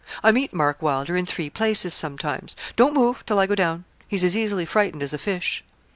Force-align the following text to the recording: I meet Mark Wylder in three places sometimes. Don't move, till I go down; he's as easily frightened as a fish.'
I 0.23 0.31
meet 0.31 0.51
Mark 0.51 0.81
Wylder 0.81 1.15
in 1.15 1.27
three 1.27 1.51
places 1.51 1.93
sometimes. 1.93 2.55
Don't 2.75 2.95
move, 2.95 3.23
till 3.23 3.37
I 3.37 3.45
go 3.45 3.53
down; 3.53 3.83
he's 4.07 4.23
as 4.23 4.35
easily 4.35 4.65
frightened 4.65 5.03
as 5.03 5.13
a 5.13 5.19
fish.' 5.19 5.63